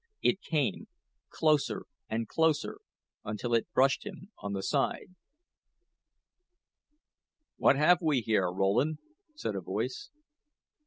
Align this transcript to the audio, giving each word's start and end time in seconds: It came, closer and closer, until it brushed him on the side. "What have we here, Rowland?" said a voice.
It 0.23 0.41
came, 0.41 0.87
closer 1.29 1.85
and 2.09 2.27
closer, 2.27 2.79
until 3.23 3.53
it 3.53 3.71
brushed 3.71 4.03
him 4.03 4.31
on 4.39 4.53
the 4.53 4.63
side. 4.63 5.13
"What 7.57 7.75
have 7.75 7.99
we 8.01 8.21
here, 8.21 8.51
Rowland?" 8.51 8.97
said 9.35 9.53
a 9.55 9.61
voice. 9.61 10.09